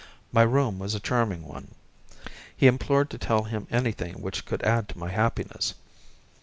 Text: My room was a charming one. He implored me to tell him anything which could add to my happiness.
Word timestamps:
My 0.31 0.41
room 0.41 0.79
was 0.79 0.95
a 0.95 0.99
charming 0.99 1.45
one. 1.47 1.75
He 2.57 2.65
implored 2.65 3.05
me 3.09 3.09
to 3.09 3.17
tell 3.23 3.43
him 3.43 3.67
anything 3.69 4.19
which 4.19 4.47
could 4.47 4.63
add 4.63 4.89
to 4.89 4.97
my 4.97 5.09
happiness. 5.11 5.75